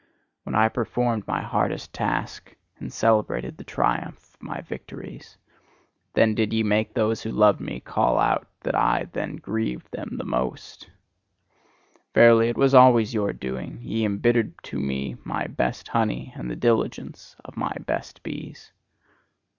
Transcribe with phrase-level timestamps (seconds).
[0.47, 5.37] And when I performed my hardest task, and celebrated the triumph of my victories,
[6.15, 10.19] then did ye make those who loved me call out that I then grieved them
[10.25, 10.89] most.
[12.15, 16.55] Verily, it was always your doing: ye embittered to me my best honey, and the
[16.55, 18.71] diligence of my best bees.